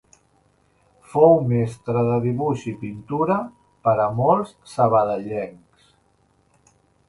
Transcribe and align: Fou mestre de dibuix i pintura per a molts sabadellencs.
Fou 1.11 1.35
mestre 1.51 2.01
de 2.07 2.15
dibuix 2.23 2.65
i 2.73 2.75
pintura 2.85 3.37
per 3.87 3.95
a 4.09 4.11
molts 4.23 4.57
sabadellencs. 4.75 5.89